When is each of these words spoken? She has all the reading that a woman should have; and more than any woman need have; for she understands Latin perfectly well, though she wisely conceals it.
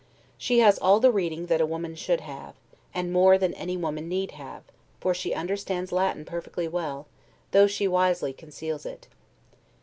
She 0.35 0.57
has 0.61 0.79
all 0.79 0.99
the 0.99 1.11
reading 1.11 1.45
that 1.45 1.61
a 1.61 1.65
woman 1.67 1.93
should 1.93 2.21
have; 2.21 2.55
and 2.91 3.13
more 3.13 3.37
than 3.37 3.53
any 3.53 3.77
woman 3.77 4.09
need 4.09 4.31
have; 4.31 4.63
for 4.99 5.13
she 5.13 5.31
understands 5.35 5.91
Latin 5.91 6.25
perfectly 6.25 6.67
well, 6.67 7.05
though 7.51 7.67
she 7.67 7.87
wisely 7.87 8.33
conceals 8.33 8.83
it. 8.83 9.07